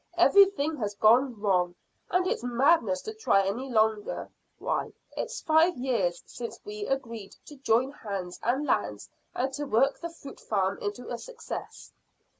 [0.17, 1.75] Everything has gone wrong,
[2.09, 4.31] and it's madness to try any longer.
[4.57, 9.99] Why, it's five years since we agreed to join hands and lands and to work
[9.99, 11.91] the fruit farm into a success."